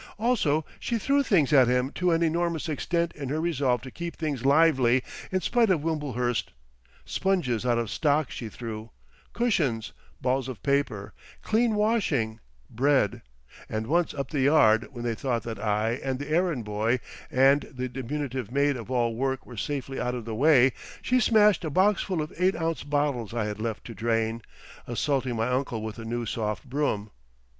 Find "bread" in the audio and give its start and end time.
12.67-13.21